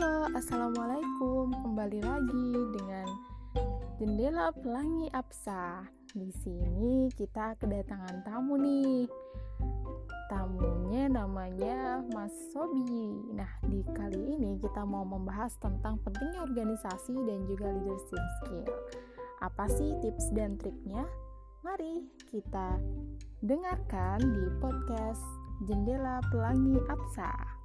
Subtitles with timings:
[0.00, 3.04] Halo, Assalamualaikum, kembali lagi dengan
[4.00, 5.84] Jendela Pelangi Apsa.
[6.16, 9.04] Di sini kita kedatangan tamu nih.
[10.32, 13.28] Tamunya namanya Mas Sobi.
[13.36, 18.72] Nah, di kali ini kita mau membahas tentang pentingnya organisasi dan juga leadership skill.
[19.44, 21.04] Apa sih tips dan triknya?
[21.60, 22.80] Mari kita
[23.44, 25.20] dengarkan di podcast
[25.68, 27.59] Jendela Pelangi Apsa.